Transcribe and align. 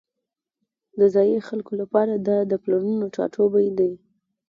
د 0.99 1.01
ځایی 1.13 1.45
خلکو 1.47 1.71
لپاره 1.81 2.13
دا 2.27 2.37
د 2.51 2.53
پلرونو 2.63 3.05
ټاټوبی 3.15 3.67
دی 3.77 3.91